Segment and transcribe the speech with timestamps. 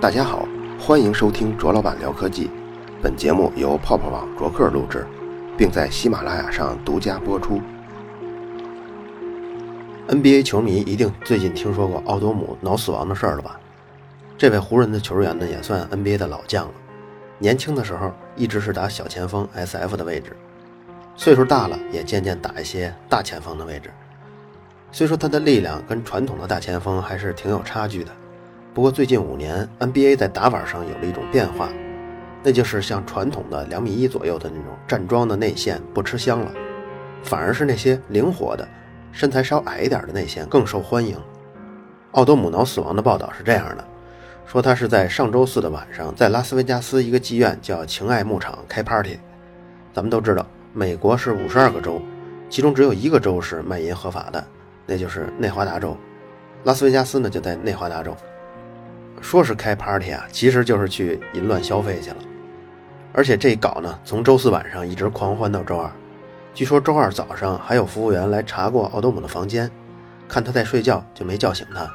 [0.00, 0.46] 大家好，
[0.78, 2.50] 欢迎收听卓老板聊科技。
[3.00, 5.06] 本节目由泡泡网卓克录制，
[5.56, 7.60] 并在喜马拉雅上独家播出。
[10.08, 13.58] NBA 球迷一定最近听说过奥多姆脑死亡的事儿了吧？
[14.36, 16.72] 这位湖人的球员呢，也算 NBA 的老将了。
[17.38, 20.36] 年轻的时候一直是打小前锋 SF 的位置，
[21.16, 23.90] 岁数大了也渐渐打一些大前锋的位置。
[24.94, 28.12] 虽说他的力量跟传统的大前锋还是挺有差距的，
[28.72, 31.68] 不过最近五年 NBA 在打法上有了一种变化。
[32.44, 36.52] 那就是像传统的两米一左右的那种站桩的内线不吃香了，
[37.24, 38.68] 反而是那些灵活的、
[39.10, 41.18] 身材稍矮一点的内线更受欢迎。
[42.12, 43.84] 奥多姆脑死亡的报道是这样的：
[44.46, 49.18] 说他是在上周四的晚上，在拉斯维加斯一个妓院叫情爱牧场开 party。
[49.92, 52.00] 咱们都知道，美国是五十二个州，
[52.48, 54.46] 其中只有一个州是卖淫合法的，
[54.86, 55.96] 那就是内华达州。
[56.64, 58.16] 拉斯维加斯呢就在内华达州。
[59.20, 62.16] 说是开 party 啊，其实就是去淫乱消费去了。
[63.12, 65.90] 而且这一搞呢，从周四晚上一直狂欢到周二。
[66.52, 69.70] 据说周二早上还有服务员来查过奥多姆的房间，
[70.28, 71.88] 看他在睡觉就没叫醒他。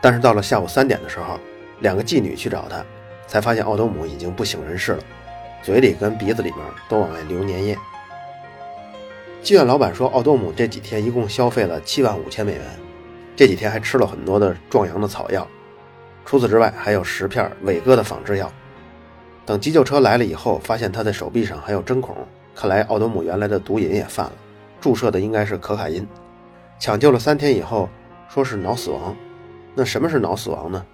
[0.00, 1.38] 但是到了下午三点的时候，
[1.80, 2.84] 两个妓女去找他，
[3.26, 5.02] 才发现奥多姆已经不省人事了，
[5.62, 7.76] 嘴里跟鼻子里面都往外流粘液。
[9.46, 12.62] 妓院老板说，奥多姆这几天一共消费了七万五千美元，
[13.36, 15.46] 这几天还吃了很多的壮阳的草药，
[16.24, 18.52] 除此之外还有十片伟哥的仿制药。
[19.44, 22.16] 等急救车来了以后，发现他的手臂上还有针孔，
[22.56, 24.32] 看来奥多姆原来的毒瘾也犯了，
[24.80, 26.04] 注射的应该是可卡因。
[26.80, 27.88] 抢救了三天以后，
[28.28, 29.14] 说是脑死亡。
[29.76, 30.84] 那什么是脑死亡呢？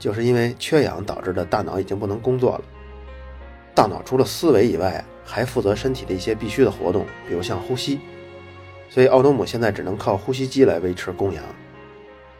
[0.00, 2.62] 就是因为缺氧导致的大脑已经不能工作了。
[3.80, 7.98] 大脑除了思维以外，还负责身体的一些必须的活动，比如像呼吸。
[8.90, 11.42] 所以奥多姆现在只能靠呼吸机来维持供氧。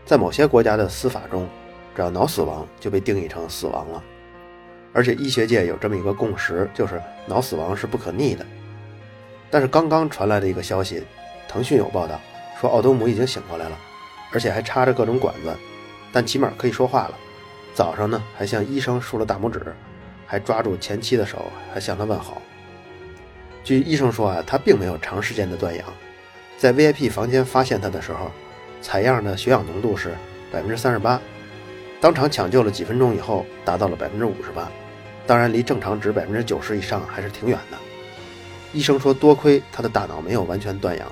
[0.04, 1.48] 在某些国家的司法中，
[1.96, 4.04] 只要脑死亡就被定义成死亡了。
[4.92, 8.44] 而且医学界有这么一个共识，就是脑死亡是不可逆的。
[9.50, 11.02] 但是刚刚传来的一个消息，
[11.48, 12.20] 腾讯有报道
[12.60, 13.78] 说奥多姆已经醒过来了，
[14.30, 15.56] 而且还插着各种管子，
[16.12, 17.14] 但起码可以说话了。
[17.72, 19.74] 早上呢还向医生竖了大拇指，
[20.30, 22.40] 还抓住前妻的手，还向他问好。
[23.64, 25.84] 据医生说啊，他并没有长时间的断氧，
[26.56, 28.30] 在 VIP 房间发现他的时候，
[28.80, 30.14] 采样的血氧浓度是
[30.52, 31.20] 百分之三十八。
[32.00, 34.70] 当场抢救了几分钟以后，达到了百分之五十八，
[35.26, 37.76] 当然离正常值百分之九十以上还是挺远的。
[38.72, 41.10] 医生说，多亏他的大脑没有完全断氧，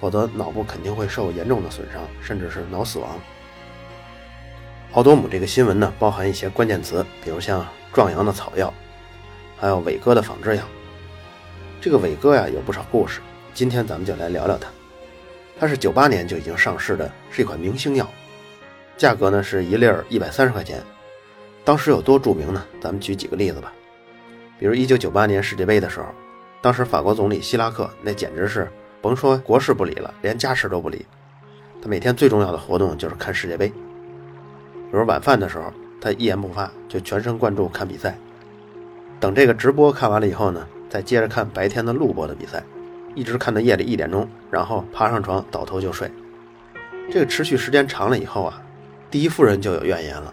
[0.00, 3.18] 否则脑部肯定会受严重的损伤，甚至是脑死亡。
[4.92, 8.72] 奥多姆这个新闻呢，包含一些关键词，比如像壮阳的草药，
[9.58, 10.62] 还有伟哥的仿制药。
[11.80, 13.20] 这个伟哥呀，有不少故事，
[13.52, 14.68] 今天咱们就来聊聊它。
[15.58, 18.08] 它是九八年就已经上市的，是一款明星药。
[18.96, 20.82] 价格呢是一粒儿一百三十块钱，
[21.64, 22.64] 当时有多著名呢？
[22.80, 23.72] 咱们举几个例子吧。
[24.58, 26.06] 比如一九九八年世界杯的时候，
[26.60, 31.04] 当时法国总理希拉克那简直是甭说国事不理了，连家事都不理。
[31.82, 33.68] 他每天最重要的活动就是看世界杯。
[33.68, 38.16] 比如晚饭的时候，他一言不发，就全神贯注看比赛。
[39.20, 42.62] 等这个直播看完了以后呢，再接着看白天的录播的比赛，
[43.14, 46.10] 一直看到夜里一点钟，然后爬上床倒头就睡。
[47.10, 48.62] 这个持续时间长了以后啊。
[49.10, 50.32] 第一夫人就有怨言了，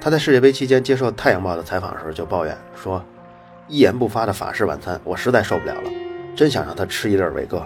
[0.00, 3.00] 她在世界杯期间接受《太阳报》的采访的时候就抱怨说
[3.68, 5.90] ：“一言不发的法式晚餐，我实在受不了了，
[6.34, 7.64] 真想让他吃一粒伟哥。”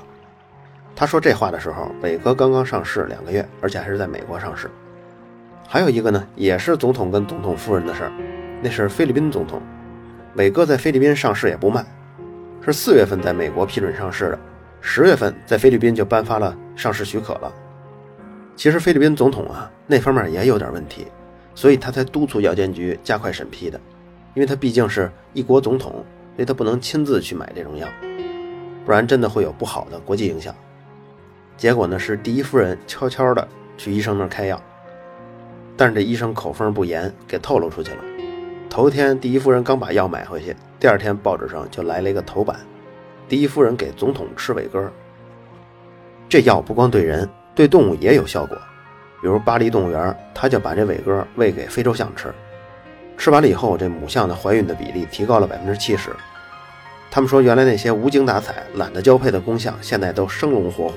[0.95, 4.71] 他说这话的时候，伟哥刚刚上市两个月，而且还是在美国上市。
[5.73, 8.13] 还有一个呢，也是总统跟总统夫人的事儿，
[8.61, 9.63] 那是菲律宾总统，
[10.35, 11.87] 伟哥在菲律宾上市也不慢，
[12.61, 14.39] 是四月份在美国批准上市的，
[14.81, 17.53] 十月份在菲律宾就颁发了上市许可了。
[18.57, 21.07] 其实菲律宾总统啊，那方面也有点问题，
[21.55, 23.81] 所以他才督促药监局加快审批的，
[24.35, 26.05] 因为他毕竟是一国总统，
[26.35, 27.87] 所以他不能亲自去买这种药，
[28.85, 30.53] 不然真的会有不好的国际影响。
[31.57, 34.61] 结果呢，是第一夫人悄悄的去医生那儿开药，
[35.81, 38.05] 但是这医生口风不严，给透露出去了。
[38.69, 42.61] 头天第一夫人刚把药买回去，第二天报纸上就来了一个头版，
[43.31, 44.93] 第一夫人给总统吃伟哥。
[46.29, 47.27] 这药不光对人。
[47.55, 48.55] 对动物也有效果，
[49.23, 52.31] 比如巴黎动物园，他就把这伟哥喂给非洲象吃，
[53.17, 56.11] 吃完了以后，这母象的怀孕的比例提高了百分之七十。
[57.11, 60.97] 他们说，原来那些无精打采、懒得交配的公象，现在都生龙活虎，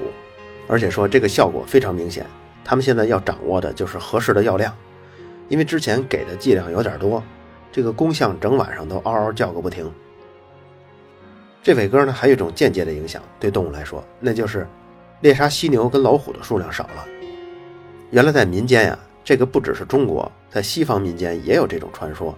[0.68, 2.25] 而且说这个效果非常明显。
[2.63, 4.75] 他们现在要掌握的就是合适的药量，
[5.50, 7.21] 因为之前给的剂量有点多，
[7.71, 9.92] 这个公象整晚上都嗷嗷叫个不停。
[11.62, 14.68] 这伟哥呢，还有一种间接的影响，对动物来说，那就是。
[15.21, 17.07] 猎杀犀牛跟老虎的数量少了，
[18.12, 22.38] 原来在民间呀，这个不只是中国，在西方民间也有这种传说。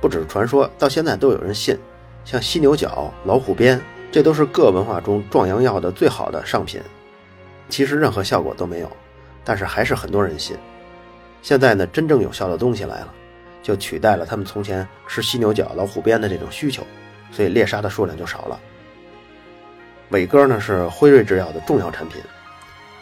[0.00, 1.76] 不只是传说，到现在都有人信。
[2.24, 3.80] 像犀牛角、老虎鞭，
[4.12, 6.80] 这都是各文化中壮阳药的最好的上品。
[7.68, 8.88] 其实任何效果都没有，
[9.44, 10.56] 但是还是很多人信。
[11.42, 13.14] 现在呢，真正有效的东西来了，
[13.62, 16.82] 就取代了他们从前吃犀牛角、老虎鞭的这种需求，
[17.30, 18.58] 所以猎杀的数量就少了。
[20.10, 22.22] 伟哥呢是辉瑞制药的重要产品。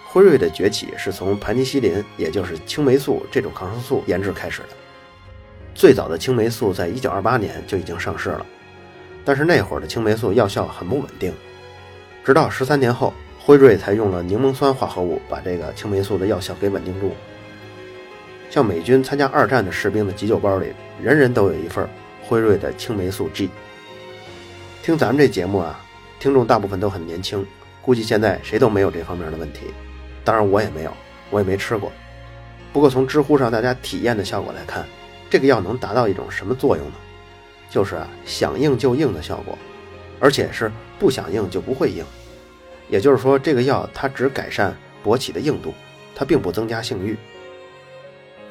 [0.09, 4.69] 辉瑞的崛起是从盘尼西林，也就是青霉素这种抗生素研制开始的。
[5.75, 8.45] 最早的青霉素在1928年就已经上市了，
[9.25, 11.33] 但是那会儿的青霉素药效很不稳定，
[12.25, 17.13] 直到十三年后，辉瑞才用了柠檬酸化合物把这个青霉素的药效给稳定住。
[18.49, 20.73] 像美军参加二战的士兵的急救包里，
[21.03, 21.89] 人人都有一份
[22.23, 23.51] 辉瑞的青霉素 G。
[24.83, 25.81] 听咱们这节目啊，
[26.21, 27.45] 听众大部分都很年轻，
[27.81, 29.63] 估计现在谁都没有这方面的问题。
[30.23, 30.93] 当然我也没有，
[31.31, 31.91] 我也没吃过。
[32.73, 34.87] 不过从知乎上大家体验的效果来看，
[35.29, 36.95] 这个药能达到一种什么作用呢？
[37.69, 39.59] 就是啊，想硬就硬的效果，
[40.21, 42.05] 而且是不想硬就不会硬。
[42.93, 45.73] 也就是说，这个药它只改善勃起的硬度，
[46.15, 47.17] 它并不增加性欲。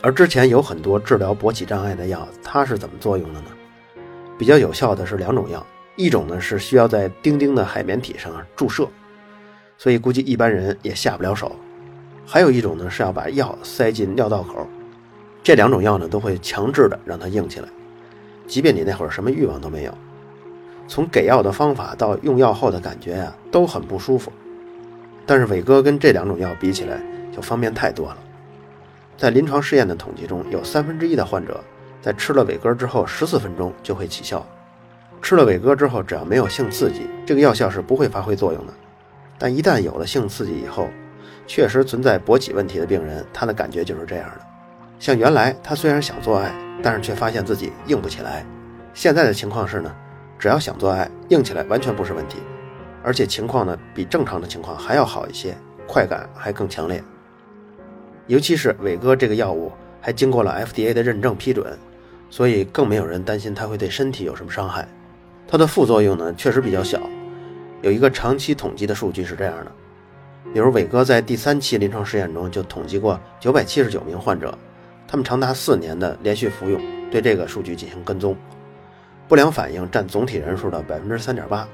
[0.02, 3.52] 而之前有很多治疗勃起障碍的药，它是怎么作用的呢？
[4.40, 5.64] 比较有效的是两种药，
[5.96, 8.88] 一种呢是需要在丁丁的海绵体上注射。
[9.78, 11.56] 所以估计一般人也下不了手。
[12.26, 14.68] 还有一种呢，是要把药塞进尿道口，
[15.44, 17.70] 这两种药呢都会强制的让它硬起来，
[18.48, 19.96] 即便你那会儿什么欲望都没有。
[20.92, 24.30] 从给药的方法到用药后的感觉呀，都很不舒服。
[25.26, 27.02] 但是伟哥跟这两种药比起来
[27.34, 28.18] 就方便太多了。
[29.18, 31.64] 在临床试验的统计中，有三分之一的患者
[32.02, 34.46] 在吃了伟哥之后十四分钟就会起效。
[35.22, 38.74] 吃了伟哥之后，只要没有性刺激，这个药效是不会发挥作用的。
[39.38, 40.90] 但一旦有了性刺激以后，
[41.48, 44.42] 确实存在勃起问题的病人，他的感觉就是这样的。
[45.00, 46.54] 像原来他虽然想做爱，
[46.84, 48.46] 但是却发现自己硬不起来。
[48.94, 49.96] 现在的情况是呢，
[50.42, 52.40] 只要想做爱，硬起来完全不是问题，
[53.04, 55.56] 而且情况呢比正常的情况还要好一些，
[55.88, 57.04] 快感还更强烈。
[58.26, 59.72] 尤其是伟哥这个药物
[60.02, 61.78] 还经过了 FDA 的认证批准，
[62.32, 64.88] 所以更没有人担心它会对身体有什么伤害。
[65.48, 67.00] 它的副作用呢确实比较小。
[67.84, 69.72] 有一个长期统计的数据是这样的，
[70.52, 74.58] 比如伟哥在第三期临床试验中就统计过九百七十九名患者，
[75.08, 78.36] 他们长达四年的连续服用，对这个数据进行跟踪，
[79.32, 81.66] 不良反应占总体人数的百分之三点八，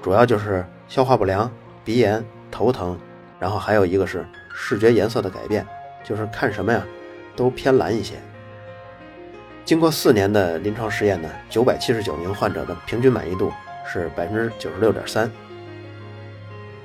[0.00, 1.50] 主要就是消化不良、
[1.84, 2.96] 鼻炎、头疼，
[3.40, 4.24] 然后还有一个是
[4.54, 5.66] 视觉颜色的改变，
[6.04, 6.80] 就是看什么呀
[7.34, 8.14] 都偏蓝一些。
[9.64, 13.52] 经过四年的临床试验呢，九百七十九名患者的平均满意度。
[13.84, 15.28] 是百分之九十六点三。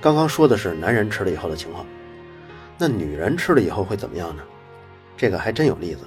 [0.01, 1.85] 刚刚说的是男人吃了以后的情况，
[2.75, 4.41] 那女人吃了以后会怎么样呢？
[5.15, 6.05] 这个还真有例子，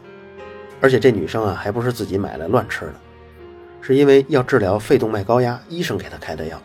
[0.80, 2.94] 而且这女生啊还不是自己买来乱吃的，
[3.86, 6.58] 是因为要治疗肺动脉高压，医生给她开的药。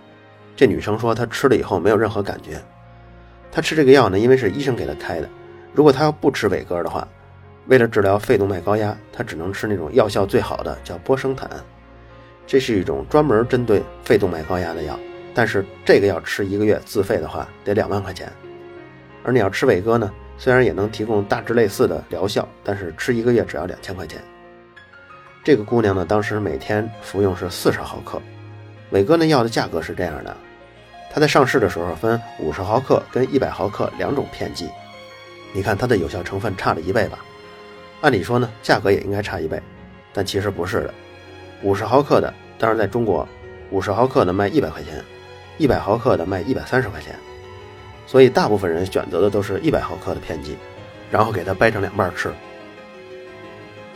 [0.56, 2.62] 这女生说她吃了以后没有任何感觉，
[3.52, 5.28] 她吃这个药呢，因为是医生给她开的。
[5.74, 7.06] 如果她要不吃伟哥的话，
[7.68, 11.50] 为了治疗肺动脉高压，她只能吃那种药效最好的，叫波生坦。
[12.48, 14.98] 这是一种专门针对肺动脉高压的药，
[15.34, 18.32] 但是这个药吃一个月自费的话得两万块钱，
[19.26, 24.24] 而你要吃伟哥呢，虽然也能提供大致类似的疗效，但是吃一个月只要两千块钱。
[25.44, 28.22] 这个姑娘呢，当时每天服用是四十毫克，
[28.92, 30.36] 伟哥那药的价格是这样的，
[31.12, 34.70] 它在上市的时候分五十毫克跟一百毫克两种片剂，
[35.54, 37.20] 你看它的有效成分差了一倍吧？
[38.02, 39.62] 按理说呢，价格也应该差一倍，
[40.14, 40.94] 但其实不是的。
[41.64, 43.28] 五十毫克的，当然在中国，
[43.72, 45.04] 五十毫克的卖一百块钱，
[45.58, 47.16] 一百毫克的卖一百三十块钱，
[48.06, 50.58] 所以大部分人选择的都是一百毫克的片剂，
[51.10, 52.30] 然后给它掰成两半吃。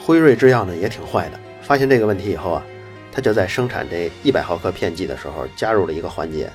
[0.06, 2.64] 辉瑞制药呢也挺坏的，发现这个问题以后啊，
[3.10, 6.52] 他就在生产这一百毫克片剂的时候加入了一个环节，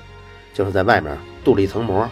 [0.53, 2.07] 就是在外面镀了一层膜，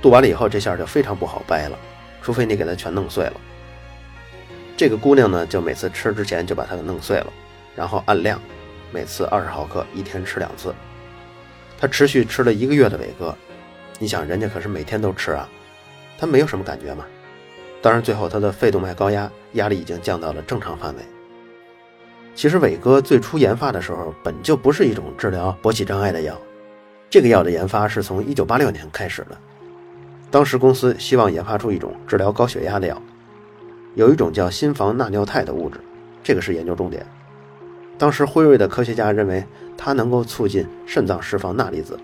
[0.00, 1.78] 镀完了以后这馅就非常不好掰了，
[2.22, 3.34] 除非你给它全弄碎了。
[4.78, 7.32] 这个姑娘呢，就每次吃之前就把它给弄碎了。
[7.74, 8.40] 然后按量，
[8.90, 10.74] 每次二十毫克，一天吃两次。
[11.78, 13.36] 他持续吃了一个月的伟哥，
[13.98, 15.46] 你想人家可是每天都吃啊，
[16.18, 17.04] 他没有什么感觉吗？
[17.86, 21.02] 当然，最后他的肺动脉高压压力已经降到了正常范围。
[22.34, 26.36] 其实伟哥最初研发的时候本就不是一种治疗勃起障碍的药，
[27.08, 29.38] 这个药的研发是从一九八六年开始的。
[30.32, 33.00] 当时公司希望研发出一种治疗高血压的药，
[33.94, 35.78] 有一种叫心房纳尿肽的物质，
[36.24, 37.06] 这个是研究重点。
[37.96, 39.46] 当时辉瑞的科学家认为，
[39.78, 41.96] 它能够促进肾脏释放钠离子，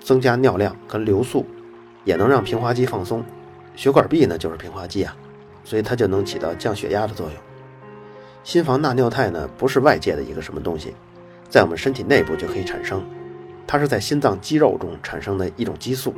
[0.00, 1.46] 增加尿量跟流速，
[2.04, 3.24] 也能让平滑肌放松。
[3.74, 5.16] 血管壁呢就是平滑肌啊，
[5.70, 7.36] 所以它就能起到降血压的作用。
[8.42, 10.96] 心房纳尿肽呢，不是外界的一个什么东西，
[11.48, 13.00] 在我们身体内部就可以产生，
[13.68, 16.12] 它是在心脏肌肉中产生的一种激素。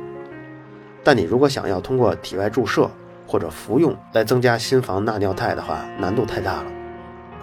[1.03, 2.89] 但你如果想要通过体外注射
[3.27, 6.65] 或者服用来增加心房纳尿肽的话，难度太大了。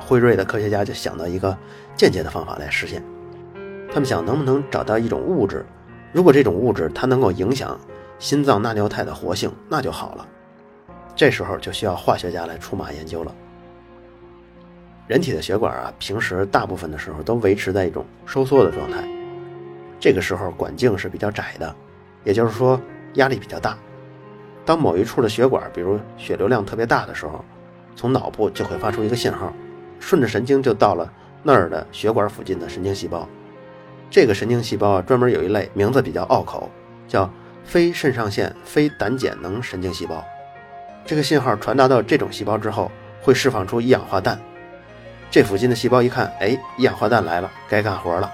[0.00, 1.57] 辉瑞的科学家就想到一个
[1.95, 3.00] 间接的方法来实现，
[3.93, 5.64] 他们想能不能找到一种物质，
[6.12, 7.79] 如果这种物质它能够影响
[8.19, 10.26] 心脏纳尿肽的活性，那就好了。
[11.14, 13.35] 这时候就需要化学家来出马研究了。
[15.07, 19.05] 人体的血管啊，平时大部分的时候都维持在一种收缩的状态，
[19.99, 21.75] 这个时候管径是比较窄的，
[22.25, 22.81] 也就是说
[23.14, 23.76] 压力比较大。
[24.64, 27.45] 当某一处的血管，比如血流量特别大的时候，
[27.97, 29.52] 从脑部就会发出一个信号。
[29.99, 31.12] 顺着神经就到了
[31.43, 33.29] 那儿的血管附近的神经细胞，
[34.09, 36.71] 这个神经细胞啊，专门有一类名字比较拗口，
[37.07, 37.31] 叫
[37.64, 40.25] 非肾上腺非胆碱能神经细胞。
[41.04, 42.90] 这个信号传达到这种细胞之后，
[43.23, 44.38] 会释放出一氧化氮。
[45.30, 48.30] 这附近的细胞一看，哎，一氧化氮来了，该干活了。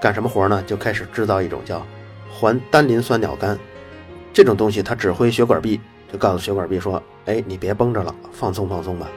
[0.00, 0.62] 干什么活呢？
[0.66, 1.84] 就开始制造一种叫
[2.30, 3.58] 环单磷酸鸟苷。
[4.32, 5.80] 这种东西它指挥血管壁，
[6.12, 9.08] 就告诉血管壁说，哎，你别绷着了，放松放松吧。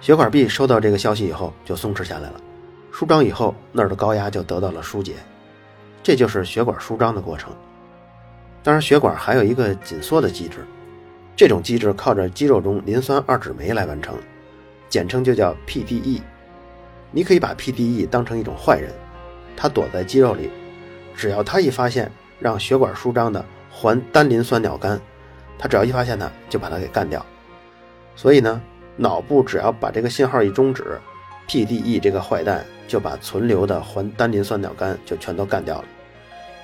[0.00, 2.40] 血管壁收到这个消息以后就松弛下来了，
[2.92, 5.14] 舒张以后那儿的高压就得到了疏解，
[6.02, 7.50] 这就是血管舒张的过程。
[8.62, 10.66] 当然，血管还有一个紧缩的机制，
[11.36, 14.16] 这种机制靠着肌肉中磷酸二酯酶来完成，
[14.88, 16.22] 简称就叫 PDE。
[17.12, 18.90] 你可以把 PDE 当成一种坏人，
[19.56, 20.50] 它躲在肌肉里，
[21.14, 24.98] 只要它一发现让血管舒张的环单磷酸鸟苷，
[25.58, 27.24] 它只要一发现它就把它给干掉。
[28.16, 28.60] 所以呢。
[28.98, 30.98] 脑部只要把这个信号一终止
[31.46, 35.84] ，PDE 这个坏蛋就把存留的环单磷酸鸟苷就全都干掉了。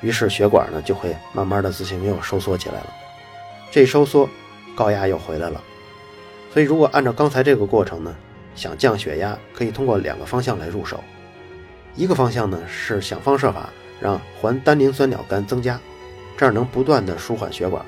[0.01, 2.87] 于是血管呢就会慢慢的自行又收缩起来了。
[3.71, 4.27] 这收缩，
[4.75, 5.63] 高压又回来了。
[6.53, 8.15] 所以如果按照刚才这个过程呢，
[8.55, 11.03] 想降血压可以通过两个方向来入手。
[11.95, 15.81] 一个方向呢是想方设法让环单磷酸鸟苷增加，
[16.37, 17.85] 这样能不断的舒缓血管。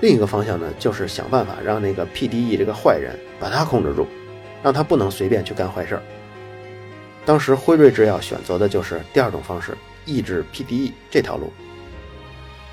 [0.00, 4.06] 另一个方向呢，就是想办法让那个 PDE 这个坏人把他控制住，
[4.62, 6.02] 让他不能随便去干坏事儿。
[7.26, 11.52] 当时辉瑞制药选择的就是第二种方式，抑制 PDE 这条路。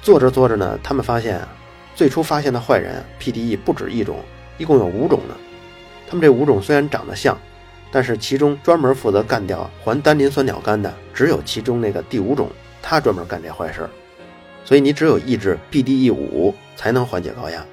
[0.02, 1.48] 做着做着呢，他们发现啊，
[1.96, 4.18] 最初发现的坏人 PDE 不止一种，
[4.58, 5.36] 一共有五种呢。
[6.08, 7.36] 他们这五种虽然长得像，
[7.90, 12.50] 但是其中专门负责干掉环单磷酸鸟苷的，只有其中那个第五种，
[12.82, 13.90] 他专门干这坏事儿。
[14.66, 17.66] 所以你只有抑制 PDE 五才能缓解高压，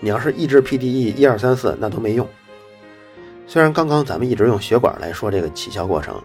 [0.00, 2.26] 你要是抑制 PDE 一二三四那都没用。
[3.46, 6.20] 虽然刚刚咱们一直用血管来说这个起效过程，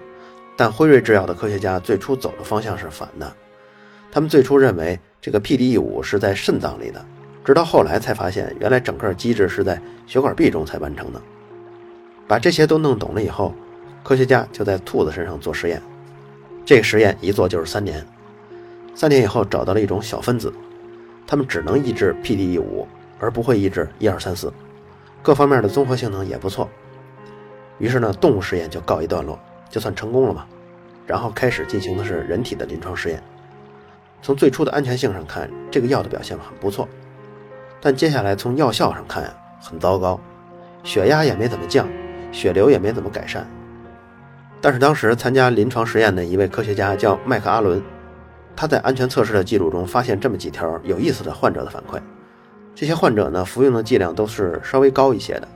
[0.56, 3.32] 但辉瑞制药的科学家最初走的方向是反的。
[4.12, 7.06] 他们最初认为这个 PDE 五是在肾脏里的，
[7.44, 11.22] 直到后来才发现原来整个机制是在血管壁中才完成的。
[12.28, 13.54] 把这些都弄懂了以后，
[14.04, 15.82] 科学家就在兔子身上做实验，
[16.66, 18.06] 这个实验一做就是三年。
[18.94, 20.54] 三年以后找到了一种小分子，
[21.26, 22.88] 它们只能抑制 PDE 五，
[23.20, 24.54] 而不会抑制一二三四，
[25.22, 26.70] 各方面的综合性能也不错。
[27.80, 30.46] 于是呢，动物实验就告一段落，就算成功了嘛。
[31.08, 33.22] 然后开始进行的是人体的临床试验。
[34.22, 36.88] 从最初的安全性上看，这个药的表现很不错，
[37.82, 40.20] 但接下来从药效上看呀，很糟糕，
[40.84, 41.88] 血压也没怎么降，
[42.32, 43.46] 血流也没怎么改善。
[44.62, 47.82] 但是当时参加临床实验的一位科学家叫麦克阿伦。
[48.54, 52.00] 他在安全测试的记录中发现这么几条有意思的患者的反馈，
[52.76, 55.48] 这些患者呢服用的剂量都是稍微高一些的，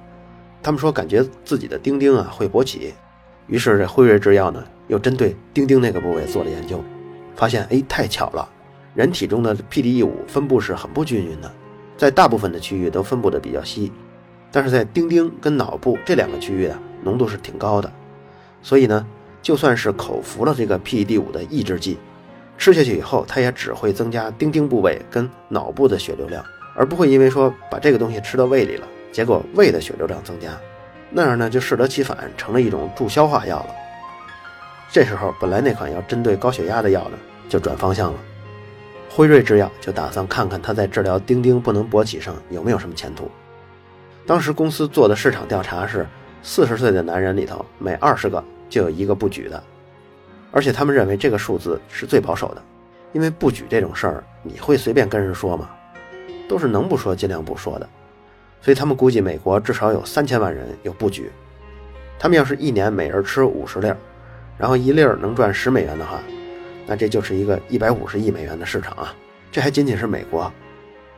[0.64, 2.94] 他们说感觉自己的丁丁啊会勃起，
[3.48, 6.82] 于是这辉瑞制药呢又针对丁丁那个部位做了研究，
[7.36, 8.48] 发现哎太巧了，
[8.96, 11.52] 人体中的 PDE 五分布是很不均匀的，
[11.98, 13.92] 在大部分的区域都分布的比较稀，
[14.52, 17.92] 但是在丁丁跟脑部这两个区域啊浓度是挺高的，
[18.62, 19.06] 所以呢
[19.42, 21.98] 就算是口服了这个 PDE 五的抑制剂。
[22.58, 26.42] 吃下去以后，它也只会增加丁丁部位跟脑部的血流量，
[26.74, 30.58] 而不会因为说把这个东西吃到胃里了，结果胃的血流量增加，
[31.10, 33.68] 那样呢就适得其反，成了一种助消化药了。
[34.90, 37.18] 这时候，本来那款要针对高血压的药呢，
[37.50, 38.20] 就转方向了。
[39.16, 43.32] 辉瑞制药就打算看看它在治疗丁丁不能勃起上有没有什么前途。
[44.26, 46.06] 当时公司做的市场调查是，
[46.44, 49.64] 四十岁的男人里头每二十个就有一个不举的。
[50.52, 52.62] 而且他们认为这个数字是最保守的，
[53.14, 55.70] 因为不举这种事儿，你会随便跟人说吗？
[56.50, 57.88] 都是能不说尽量不说的。
[58.60, 61.32] 所以他们估计美国至少有三千万人有不举。
[62.20, 63.96] 他们要是一年每人吃五十粒儿，
[64.58, 66.20] 然后一粒儿能赚十美元的话，
[66.86, 69.14] 那这就是一个一百五十亿美元的市场啊！
[69.52, 70.52] 这还仅仅是美国，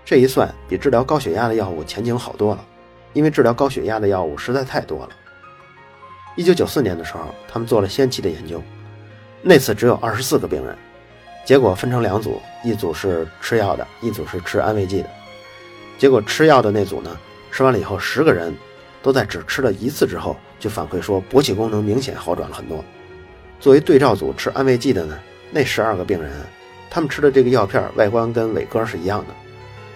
[0.06, 2.66] 这一算比治疗高血压的药物前景好多了，
[3.14, 5.10] 因为治疗高血压的药物实在太多了。
[6.36, 8.62] 一九九四年的时候，他们做了先期的研究，
[9.42, 10.78] 那次只有二十四个病人，
[11.44, 15.10] 结果分成两组，一组是吃药的，一组是吃安慰剂的。
[15.98, 17.18] 结果吃药的那组呢，
[17.52, 18.54] 吃完了以后，十个人
[19.02, 22.86] 都在只吃了一次之后就反馈说勃起功能明显好转了很多。
[23.60, 25.18] 作为对照组吃安慰剂的呢，
[25.51, 26.32] 那十二个病人，
[26.89, 29.34] 他们吃的这个药片外观跟伟哥是一样的，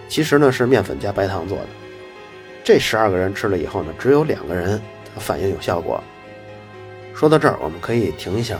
[0.08, 1.66] 其实呢是面粉加白糖做的。
[2.64, 4.80] 这十二个人吃了以后呢，只有两个人
[5.18, 6.02] 反应有效果。
[7.14, 8.58] 说到这儿，我们可以停一下，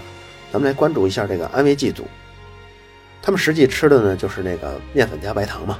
[0.52, 2.06] 咱们来关注一下这个安慰剂组。
[3.22, 5.78] 他们实际吃的呢就是那个面粉加白糖嘛。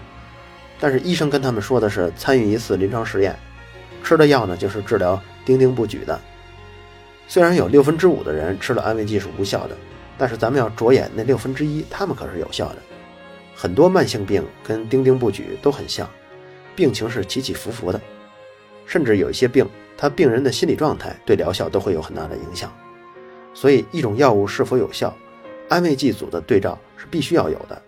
[0.81, 3.37] 但是医生跟他们说的是参与一次临床实验，
[4.02, 6.19] 吃的药呢就是治疗丁丁不举的。
[7.28, 9.76] 虽然有六分之五的人吃了安慰剂是无效的，
[10.23, 12.76] 但是咱们要着眼那六分之一，他们可是有效的。
[13.57, 16.09] 很多慢性病跟丁丁不举都很像，
[16.76, 18.00] 病情是起起伏伏的，
[18.87, 22.73] 甚至有一些病，他病人的心理状态对疗效都会有很大的影响。
[23.52, 25.12] 所以一种药物是否有效，
[25.69, 27.83] 安慰剂组的对照是必须要有的，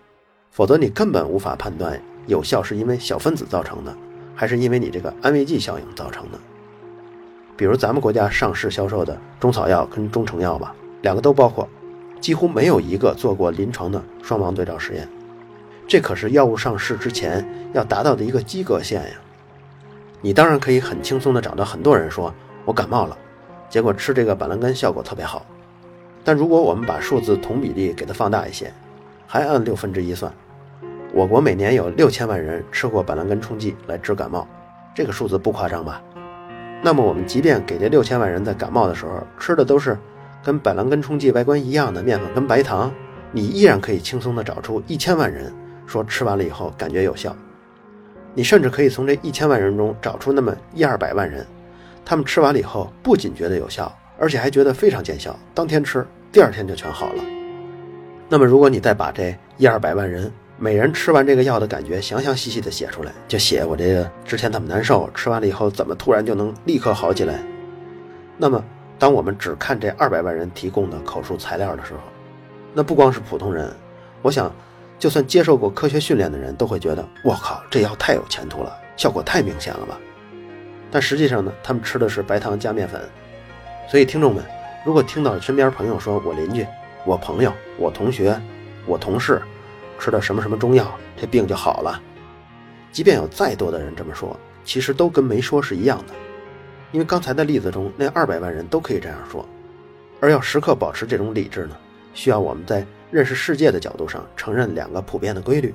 [0.51, 1.97] 否则你根本无法判断。
[2.27, 3.95] 有效是因为小分子造成的，
[4.35, 6.39] 还是因为你这个安慰剂效应造成的？
[7.55, 11.65] 比如咱们国家上市销售的中草药跟中成药吧，两个都包括，
[12.19, 15.07] 几乎没有一个做过临床的双盲对照实验。
[15.87, 19.15] 这可是药物上市之前要达到的一个及格线呀！
[20.21, 22.33] 你当然可以很轻松的找到很多人说
[22.65, 23.15] 我感冒了，
[23.69, 25.45] 结果吃这个板蓝根效果特别好。
[26.23, 28.73] 但如果我们把数字同比例给它放大一些，
[29.27, 30.33] 还按六分之一算。
[31.13, 34.47] 我国每年有六千万人吃过板蓝根冲剂来治感冒，
[34.95, 36.01] 这个数字不夸张吧？
[36.81, 39.95] 那么我们即便给这六千万人在感冒的时候吃的都是
[40.45, 42.93] 跟板蓝根冲剂外观一样的面粉跟白糖，
[43.31, 45.51] 你依然可以轻松的找出一千万人
[45.87, 47.35] 说吃完了以后感觉有效。
[48.35, 51.43] 你甚至可以从这一千万人中找出那么一二百万人，
[52.05, 57.23] 他们吃完了以后不仅觉得有效，而且还觉得非常见效，当天吃，第二天就全好了。
[58.29, 67.39] 那么如果你再把这一二百万人，每人吃完这个药的感觉，详详细细的写出来，就写我这个之前怎么难受，吃完了以后怎么突然就能立刻好起来。
[68.37, 68.63] 那么，
[68.97, 71.99] 当我们只看这二百万人提供的口述材料的时候，
[72.73, 73.71] 那不光是普通人，
[74.21, 74.51] 我想，
[74.97, 79.97] 就算接受过科学训练的人都会觉得，我靠，这药太有前途了，效果太明显了吧？
[80.91, 83.01] 但实际上呢，他们吃的是白糖加面粉。
[83.89, 84.43] 所以，听众们，
[84.85, 86.65] 如果听到身边朋友说我邻居、
[87.05, 88.39] 我朋友、我同学、
[88.85, 89.41] 我同事，
[89.99, 92.01] 吃的什么什么中药，这病就好了。
[92.91, 96.13] 即便有再多的人这么说，其实都跟没说是一样的。
[96.91, 99.45] 因为刚才的例子中，那二百万人都可以这样说。
[100.21, 101.75] 而要时刻保持这种理智呢，
[102.13, 105.73] 需要我们在认识世界的角度上承认两个普遍的规律：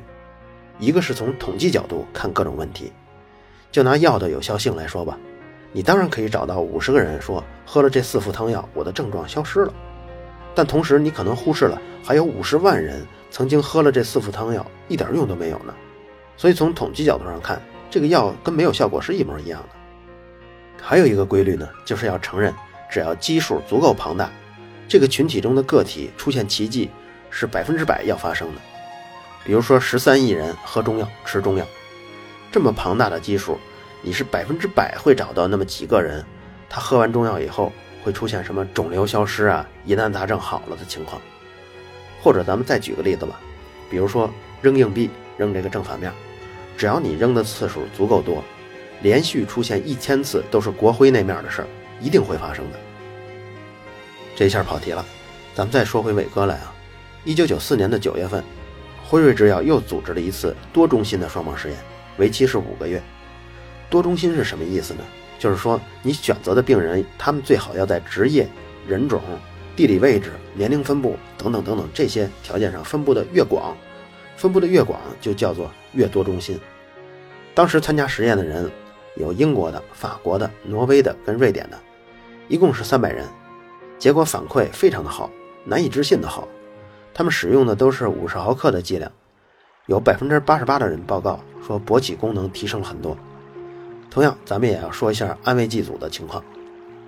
[0.79, 2.93] 一个是从统计角度看各种问题。
[3.71, 5.19] 就拿药的有效性来说吧，
[5.73, 9.75] 你当然可以找到五十个人说喝了这四副汤药，我的症状消失了。
[10.55, 13.07] 但同时，你可能忽视了还有五十万人。
[13.33, 15.73] 曾经喝了这四副汤药，一点用都没有呢。
[16.37, 19.80] 所以从统计角度上看，这个药跟没有效果是一模一样的。
[20.81, 22.55] 还有一个规律呢，就是要承认，
[22.91, 24.31] 只要基数足够庞大，
[24.89, 26.91] 这个群体中的个体出现奇迹
[27.31, 28.61] 是百分之百要发生的。
[29.45, 31.67] 比如说十三亿人喝中药、吃中药，
[32.51, 33.59] 这么庞大的基数，
[34.03, 36.25] 你是百分之百会找到那么几个人，
[36.69, 41.21] 他喝完中药以后会出现什么肿瘤消失啊、疑难杂症好了的情况。
[42.23, 43.41] 或者咱们再举个例子吧，
[43.89, 46.13] 比如说扔硬币，扔这个正反面，
[46.77, 48.45] 只要你扔的次数足够多，
[49.03, 51.69] 连续出现一千次都是国徽那面的事儿，
[52.01, 52.79] 一定会发生的。
[54.37, 55.05] 这下跑题了，
[55.55, 56.75] 咱们再说回伟哥来啊。
[57.25, 58.43] 一九九四年的九月份，
[59.05, 61.77] 辉瑞制药又组织了一次多中心的双盲实验，
[62.19, 63.03] 为期是五个月。
[63.89, 65.01] 多中心是什么意思呢？
[65.39, 68.49] 就是说你选择的病人，他们最好要在职业、
[68.87, 69.21] 人种。
[69.77, 73.75] 地理位置、年龄分布等等等等这些条件上分布的越广，
[74.37, 76.61] 分布的越广就叫做越多中心。
[77.55, 78.71] 当时参加实验的人
[79.17, 81.79] 有英国的、法国的、挪威的跟瑞典的，
[82.49, 83.27] 一共是三百人。
[83.99, 85.31] 结果反馈非常的好，
[85.65, 86.49] 难以置信的好。
[87.13, 89.11] 他们使用的都是五十毫克的剂量，
[89.87, 93.17] 有百分之八十八的人报告说勃起功能提升了很多。
[94.11, 96.43] 同样，咱们也要说一下安慰剂组的情况。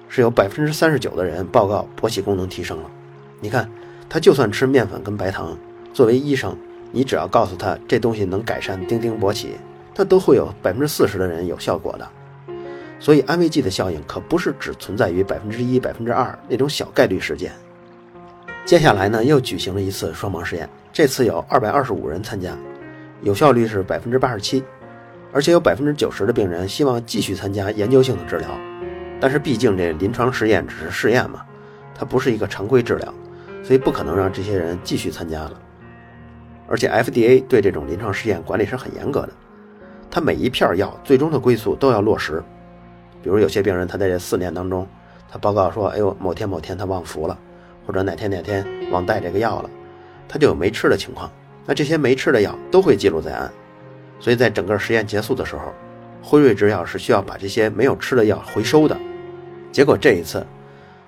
[0.09, 2.91] 是有百分之三十九的人报告勃起功能提升了。
[3.41, 3.67] 你看，
[4.11, 5.57] 他就算吃面粉跟白糖，
[5.95, 6.55] 作为医生，
[6.91, 9.57] 你只要告诉他这东西能改善丁丁勃起，
[9.95, 12.09] 它都会有百分之四十的人有效果的。
[12.99, 17.53] 所以安慰剂的效应可不是只存在于百分之一、百分之二那种小概率事件。
[18.65, 22.57] 接下来呢，又举行了一次双盲实验，这次有二百二十五人参加，
[23.21, 24.63] 有效率是百分之八十七。
[25.35, 28.51] 而且有百分之九十的病人希望继续参加研究性的治疗，
[29.19, 31.43] 但是毕竟这临床试验只是试验嘛，
[31.95, 33.15] 它不是一个常规治疗，
[33.65, 35.53] 所以不可能让这些人继续参加了。
[36.69, 39.33] 而且 FDA 对这种临床试验管理是很严格的，
[40.15, 42.43] 他每一片药最终的归宿都要落实。
[43.23, 44.87] 比如有些病人他在这四年当中，
[45.31, 47.39] 他报告说，哎呦，某天某天他忘服了，
[47.87, 49.71] 或者哪天哪天忘带这个药了，
[50.29, 51.31] 他就有没吃的情况。
[51.65, 53.51] 那这些没吃的药都会记录在案。
[54.21, 55.73] 所以在整个实验结束的时候，
[56.23, 58.95] 辉瑞制药是需要把这些没有吃的药回收的。
[59.73, 60.47] 结果这一次，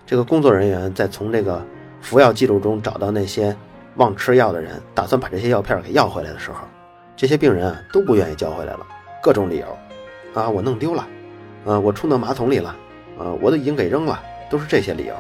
[0.07, 1.62] 这个工作人员在从这个
[2.01, 3.55] 服药记录中找到那些
[3.97, 6.59] 忘吃药的人，打算把这些药片给要回来的时候，
[7.17, 8.87] 这些病人啊都不愿意交回来了，
[9.25, 9.79] 各种理由，
[10.35, 11.09] 啊，我弄丢了，
[11.65, 12.77] 呃，我冲到马桶里了，
[13.19, 15.15] 呃，我都已经给扔了，都是这些理由。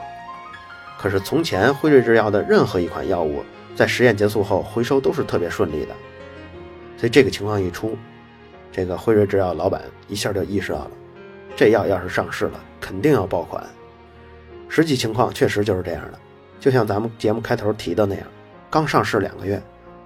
[0.98, 3.42] 可是从前辉瑞制药的任何一款药物
[3.74, 5.94] 在实验结束后回收都是特别顺利的。
[6.98, 7.96] 所以这个情况一出，
[8.70, 10.90] 这个辉瑞制药老板一下就意识到了，
[11.56, 13.64] 这药要是上市了，肯定要爆款。
[14.68, 16.18] 实际情况确实就是这样的，
[16.60, 18.26] 就像咱们节目开头提的那样，
[18.68, 19.62] 刚上市两个月，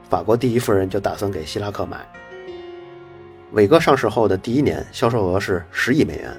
[0.08, 2.06] 法国第一夫人就打算给希拉克买。
[3.52, 6.30] 伟哥上市后的第一年销售额是十亿美元，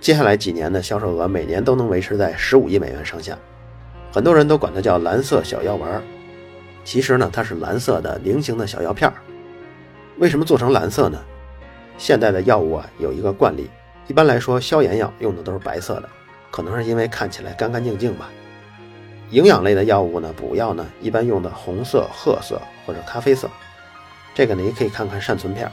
[0.00, 3.36] 接下来几年的销售额每年都能维持在十五亿美元上下。
[4.12, 6.00] 很多人都管它叫蓝色小药丸，
[6.84, 9.14] 其实呢，它是蓝色的菱形的小药片儿。
[10.18, 11.18] 为什么做成蓝色呢？
[11.98, 13.68] 现代的药物啊有一个惯例，
[14.06, 16.08] 一般来说消炎药用的都是白色的，
[16.52, 18.30] 可能是因为看起来干干净净吧。
[19.30, 23.50] 营养类的药物呢，补药呢一般用的红色、褐色或者咖啡色。
[24.32, 25.72] 这个呢也可以看看善存片儿。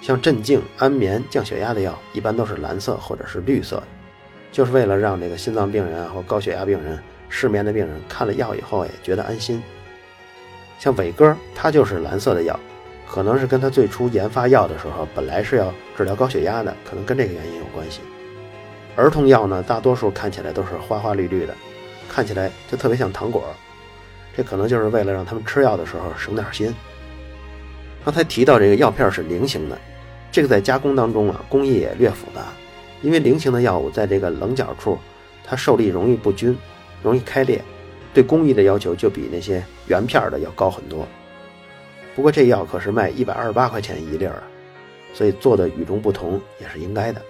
[0.00, 3.82] 像镇静、安眠、降血压的药一般都是蓝色或者是绿色的，
[4.52, 9.62] 就是为了让这个心脏病人啊或高血压病人、失眠的病人看了药以后也觉得安心。
[10.78, 12.58] 像伟哥，它就是蓝色的药。
[13.08, 18.00] 可能是跟他最初研发药的时候，本来是要治疗高血压的，可能跟这个原因有关系。
[18.96, 21.54] 儿童药呢，大多数看起来都是花花绿绿的，
[22.08, 23.44] 看起来就特别像糖果，
[24.36, 26.74] 这可能就是为了让他们吃药的时候省点心。
[28.06, 29.76] 刚才提到这个药片是菱形的，
[30.30, 32.40] 这个在加工当中啊，工艺也略复杂，
[33.02, 34.96] 因为菱形的药物在这个棱角处，
[35.44, 36.56] 它受力容易不均，
[37.02, 37.60] 容易开裂，
[38.14, 41.04] 对工艺的要求就比那些圆片的要高很多。
[42.14, 44.40] 不过这药可是卖一百二十八块钱一粒儿，
[45.12, 47.20] 所以做的与众不同也是应该的。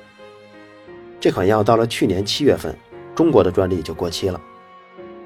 [1.18, 2.76] 这款药到了去年七月份，
[3.14, 4.38] 中国的专利就过期了。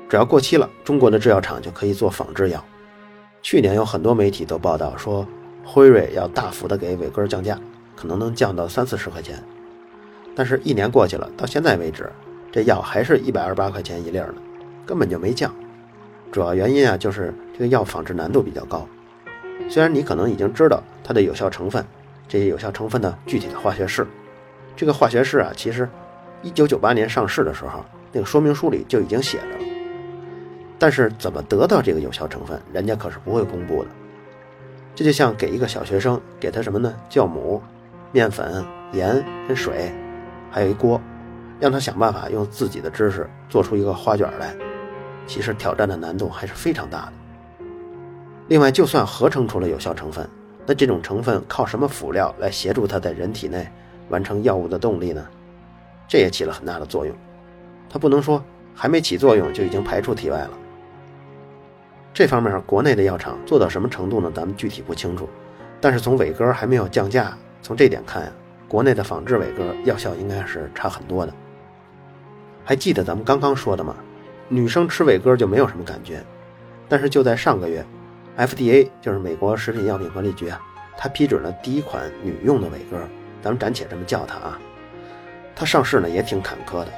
[0.09, 2.65] 只要过期了，中国的制药厂就可以做仿制药。
[3.43, 5.27] 去年有很多媒体都报道说，
[5.73, 7.57] 辉瑞要大幅的给伟哥降价，
[7.95, 9.41] 可能能降到三四十块钱。
[10.35, 12.11] 但是，一年过去了，到现在为止，
[12.51, 14.43] 这药还是一百二十八块钱一粒儿呢，
[14.85, 15.55] 根本就没降。
[16.33, 18.85] 主要原因啊，就是这个药仿制难度比较高。
[19.69, 21.87] 虽然你可能已经知道它的有效成分，
[22.27, 24.05] 这些有效成分的具体的化学式，
[24.75, 25.89] 这个化学式啊，其实
[26.43, 29.65] 一九九八年上市的时候，那个说明书里就已经写着了。
[30.81, 33.91] 但是怎么得到这个有效成分，人家可是不会公布的。
[34.95, 36.95] 这就像给一个小学生给他什么呢？
[37.09, 37.63] 酵母、
[38.13, 39.93] 面粉、盐跟水，
[40.51, 41.01] 还有一锅，
[41.59, 44.55] 让他想办法用自己的知识做出一个花卷来，
[45.27, 47.13] 其实挑战的难度还是非常大的。
[48.49, 50.29] 另外，就算合成出了有效成分，
[50.67, 53.67] 那这种成分靠什么辅料来协助它在人体内
[54.09, 55.25] 完成药物的动力呢？
[56.09, 57.15] 这也起了很大的作用。
[57.89, 58.43] 它不能说
[58.75, 60.51] 还没起作用就已经排出体外了。
[62.13, 64.31] 这方面，国内的药厂做到什么程度呢？
[64.35, 65.29] 咱们具体不清楚。
[65.81, 68.33] 但是从伟哥还没有降价，从这点看呀，
[68.69, 71.33] 国内的仿制伟哥药效应该是差很多的。
[72.65, 73.97] 还记得咱们刚刚说的吗？
[74.49, 76.23] 女生吃伟哥就没有什么感觉，
[76.89, 77.85] 但是就在上个月。
[78.37, 80.61] FDA 就是美国食品药品管理局啊，
[80.97, 82.99] 它批准了第一款女用的伟哥，
[83.43, 84.59] 咱们暂且这么叫它啊。
[85.55, 86.89] 它上市呢也挺坎坷的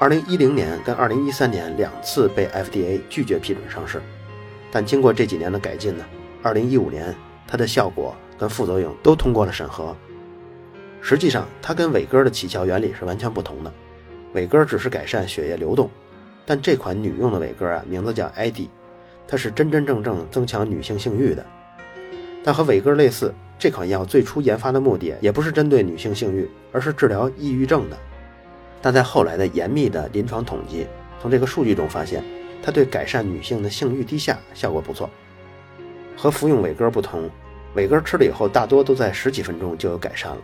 [0.00, 4.02] ，2010年跟2013年两次被 FDA 拒绝批准上市，
[4.72, 6.04] 但经过这几年的改进呢
[6.42, 7.14] ，2015年
[7.46, 9.94] 它的效果跟副作用都通过了审核。
[11.02, 13.72] 实际上，它跟伟哥的起效原理是完全不同的，
[14.32, 15.90] 伟哥只是改善血液流动，
[16.46, 18.60] 但这款女用的伟哥啊，名字叫 ID。
[19.28, 21.44] 它是真真正正增强女性性欲的，
[22.42, 27.96] 但和伟哥类似，这款药最初研发的目的也不是针对女性性欲，而是治疗抑郁症的。
[28.80, 30.86] 但在后来的严密的临床统计，
[31.20, 32.22] 从这个数据中发现，
[32.62, 35.10] 它对改善女性的性欲低下效果不错。
[36.16, 37.28] 和服用伟哥不同，
[37.74, 40.38] 伟哥吃了以后大多都在十几分钟就有改善了，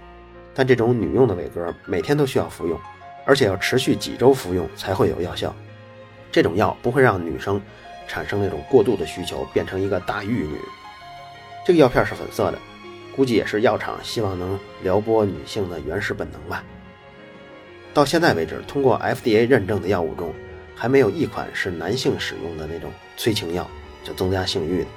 [0.55, 2.79] 但这种女用的伟哥每天都需要服用，
[3.25, 5.55] 而且要持续几周服用才会有药效。
[6.33, 7.61] 这种药不会让女生。
[8.11, 10.57] 产生那种过度的需求，变成一个大玉女。
[11.63, 12.59] 这个药片是粉色的，
[13.15, 16.65] 估计也是药厂希望能撩拨女性的原始本能吧。
[17.93, 20.33] 到现在为止，通过 FDA 认证的药物中，
[20.79, 23.69] 还没有一款是男性使用的那种催情药，
[24.05, 24.89] 就增加性欲的。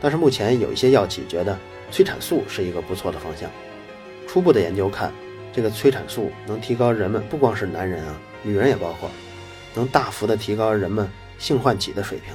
[0.00, 1.56] 但是目前有一些药企觉得
[1.92, 3.48] 催产素是一个不错的方向。
[4.26, 5.12] 初步的研究看，
[5.52, 9.08] 这个催产素能提高人们不光是男人啊，女人也包括，
[9.72, 11.08] 能大幅的提高人们
[11.38, 12.34] 性唤起的水平。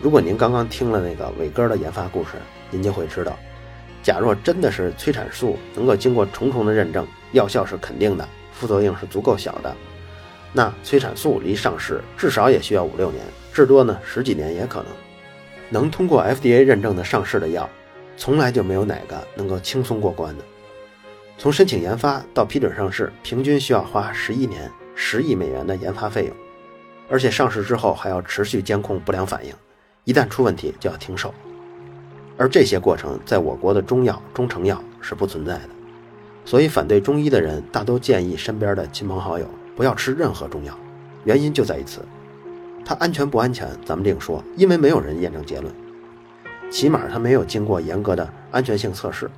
[0.00, 2.30] 如果您刚刚听了那个伟哥的研发故事，
[2.70, 3.36] 您就会知道，
[4.04, 9.76] 假若真的是催产素能够经过重重的认证，药效是肯定的，副作用是足够小的，
[10.52, 14.86] 那催产素离上市至少也需要五六年，至多呢十几年也可能。
[15.70, 17.68] 能通过 FDA 认证的上市的药，
[18.16, 20.44] 从来就没有哪个能够轻松过关的。
[21.38, 26.36] 从申请研发到批准上市，平均需要花十一年、十亿美元的研发费用，
[27.08, 29.54] 而且上市之后还要持续监控不良反应，
[30.04, 31.32] 一旦出问题就要停售。
[32.36, 35.68] 而这些过程在我国的中药、中成药是不存在的，
[36.44, 39.46] 所以反对中医的人大都建议身边的亲朋好友
[39.80, 40.78] 不要吃任何中药，
[41.24, 42.04] 原因就在于此。
[42.84, 45.74] 它安全不安全，咱们另说，因为没有人验证结论，
[46.70, 49.30] 起码它没有经过严格的安全性测试。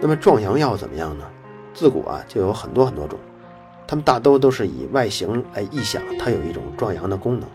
[0.00, 1.26] 那么壮阳药怎么样呢？
[1.74, 3.18] 自古啊就有很多很多种，
[3.86, 7.46] 它们大都都是以外形来臆想它有一种壮阳的功能，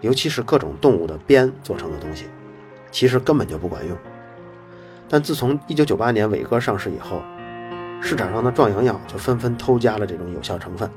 [0.00, 2.24] 尤其是各种动物的鞭做成的东西，
[2.90, 3.96] 其实根本就不管用。
[5.08, 7.22] 但自从1998年伟哥上市以后，
[8.00, 10.88] 市场上的壮阳药就纷纷偷加了这种有效成分，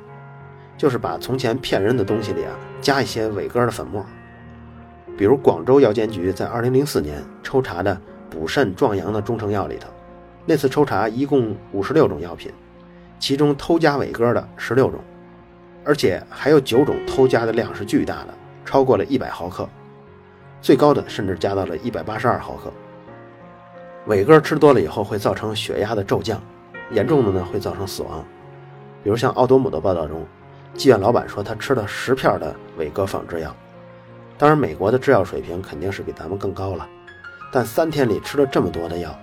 [0.78, 4.06] 就是把从前骗人的东西里啊加一些伟哥的粉末。
[5.18, 9.90] 比如广州药监局在2004年抽查的补肾壮阳的中成药里头。
[10.46, 12.52] 那次抽查一共五十六种药品，
[13.20, 15.00] 其中偷加伟哥的十六种，
[15.84, 18.34] 而且还有九种偷加的量是巨大的，
[18.66, 19.68] 超过了一百毫克，
[20.62, 22.72] 最高的甚至加到了一百八十二毫克。
[24.08, 26.42] 伟哥吃多了以后会造成血压的骤降，
[26.92, 28.26] 严重的呢会造成死亡。
[29.04, 30.26] 比如像奥多姆的报道中，
[30.76, 33.56] 妓院老板说他吃了十片的伟哥仿制药，
[34.38, 36.88] 当然美国的制药水平肯定是比咱们更高了，
[37.52, 39.18] 但三天里吃了这么多的药。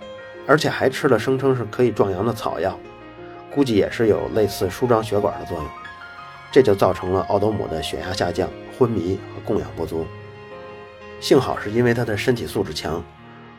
[0.48, 2.78] 而且还吃了声称是可以壮阳的草药，
[3.52, 5.66] 估计也是有类似舒张血管的作用，
[6.52, 8.48] 这就造成了奥多姆的血压下降、
[8.78, 10.06] 昏迷和供氧不足。
[11.18, 13.02] 幸好是因为他的身体素质强，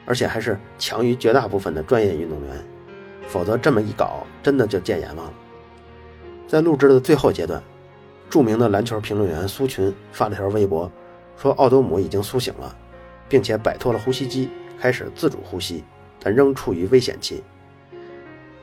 [0.06, 2.65] 而且还是强于绝大部分的专业运动员，
[3.27, 5.33] 否则这么一搞，真的就见阎王了。
[6.47, 7.61] 在录制的最后阶段，
[8.29, 10.91] 著名的篮球评论员苏群发了条微博，
[11.35, 12.75] 说奥多姆已经苏醒了，
[13.27, 15.83] 并且摆脱了呼吸机，开始自主呼吸。
[16.19, 17.43] 但仍处于危险期。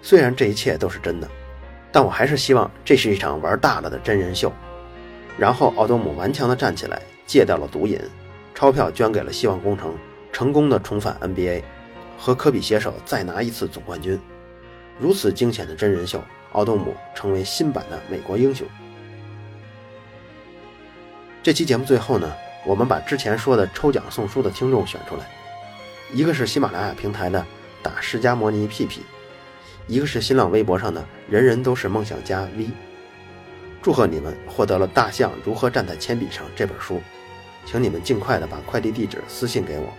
[0.03, 1.29] 虽然这一切都是真的，
[1.93, 4.53] 但我还是希望这是一场玩大了的真人秀。
[5.39, 7.99] 然后奥多姆顽强地站起来，戒掉了毒瘾，
[8.55, 9.95] 钞票捐给了希望工程，
[10.33, 11.63] 成功的重返 NBA，
[12.19, 14.21] 和科比携手再拿一次总冠军。
[14.99, 18.67] 如此惊险的真人秀，奥多姆成为新版的美国英雄。
[21.43, 22.33] 这期节目最后呢，
[22.65, 25.29] 我们把之前说的抽奖送书的听众选出来。
[26.13, 27.45] 一个是喜马拉雅平台的
[27.83, 29.03] 打释迦摩尼屁屁，
[29.87, 32.69] 一个是新浪微博上的人人都是梦想家 V。
[33.83, 37.03] 祝贺你们获得了《大象如何站在铅笔上》这本书，
[37.67, 39.93] 请你们尽快的把快递地址私信给我。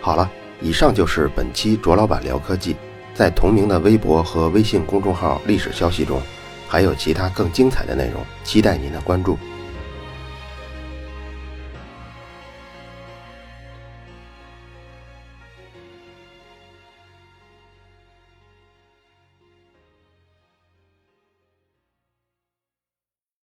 [0.00, 2.76] 好了，以上就是本期卓老板聊科技，
[3.14, 6.20] 在同名的微博和微信公众号历史消息中，
[6.68, 9.38] 还有其他更精彩的内容，期待您的关注。